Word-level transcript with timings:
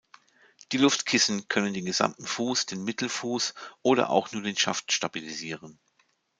Die 0.71 0.79
Luftkissen 0.79 1.47
können 1.47 1.75
den 1.75 1.85
gesamten 1.85 2.25
Fuß, 2.25 2.65
den 2.65 2.83
Mittelfuß 2.83 3.53
oder 3.83 4.09
auch 4.09 4.31
nur 4.31 4.41
den 4.41 4.57
Schaft 4.57 4.91
stabilisieren. 4.91 5.79